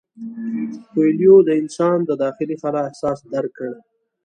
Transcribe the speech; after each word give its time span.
کویلیو 0.89 1.35
د 1.45 1.49
انسان 1.61 1.97
د 2.05 2.11
داخلي 2.23 2.55
خلا 2.61 2.81
احساس 2.89 3.19
درک 3.33 3.51
کړ. 3.57 3.69